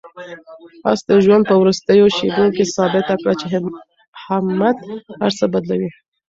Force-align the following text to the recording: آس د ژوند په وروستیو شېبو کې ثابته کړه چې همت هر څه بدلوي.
آس 0.89 0.99
د 1.07 1.09
ژوند 1.23 1.43
په 1.49 1.55
وروستیو 1.61 2.05
شېبو 2.15 2.45
کې 2.55 2.71
ثابته 2.75 3.15
کړه 3.21 3.33
چې 3.39 3.45
همت 4.27 4.77
هر 5.21 5.31
څه 5.39 5.45
بدلوي. 5.53 5.89